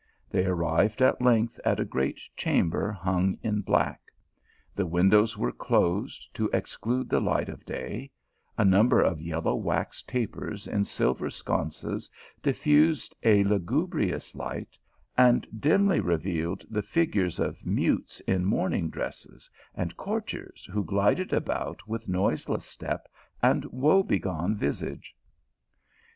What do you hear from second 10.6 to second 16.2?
in silver sconces, dif fused a lugubrious light, and dimly